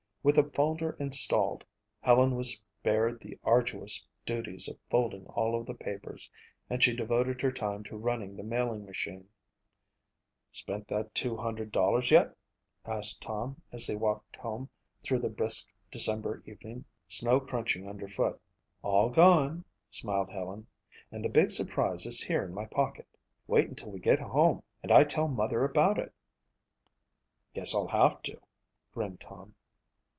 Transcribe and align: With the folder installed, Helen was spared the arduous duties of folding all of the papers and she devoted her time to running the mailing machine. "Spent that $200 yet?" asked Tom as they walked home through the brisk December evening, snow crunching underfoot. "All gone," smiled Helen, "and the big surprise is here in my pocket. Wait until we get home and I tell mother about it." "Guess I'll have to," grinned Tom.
With 0.23 0.35
the 0.35 0.43
folder 0.43 0.91
installed, 0.99 1.63
Helen 2.01 2.35
was 2.35 2.51
spared 2.57 3.19
the 3.21 3.39
arduous 3.43 4.05
duties 4.23 4.67
of 4.67 4.77
folding 4.87 5.25
all 5.25 5.59
of 5.59 5.65
the 5.65 5.73
papers 5.73 6.29
and 6.69 6.83
she 6.83 6.95
devoted 6.95 7.41
her 7.41 7.51
time 7.51 7.83
to 7.85 7.97
running 7.97 8.35
the 8.35 8.43
mailing 8.43 8.85
machine. 8.85 9.27
"Spent 10.51 10.87
that 10.89 11.15
$200 11.15 12.11
yet?" 12.11 12.37
asked 12.85 13.19
Tom 13.23 13.63
as 13.71 13.87
they 13.87 13.95
walked 13.95 14.35
home 14.35 14.69
through 15.01 15.17
the 15.21 15.27
brisk 15.29 15.67
December 15.89 16.43
evening, 16.45 16.85
snow 17.07 17.39
crunching 17.39 17.89
underfoot. 17.89 18.39
"All 18.83 19.09
gone," 19.09 19.65
smiled 19.89 20.29
Helen, 20.29 20.67
"and 21.11 21.25
the 21.25 21.29
big 21.29 21.49
surprise 21.49 22.05
is 22.05 22.21
here 22.21 22.43
in 22.45 22.53
my 22.53 22.65
pocket. 22.65 23.07
Wait 23.47 23.67
until 23.69 23.89
we 23.89 23.99
get 23.99 24.19
home 24.19 24.61
and 24.83 24.91
I 24.91 25.03
tell 25.03 25.27
mother 25.27 25.63
about 25.63 25.97
it." 25.97 26.13
"Guess 27.55 27.73
I'll 27.73 27.87
have 27.87 28.21
to," 28.21 28.39
grinned 28.93 29.19
Tom. 29.19 29.55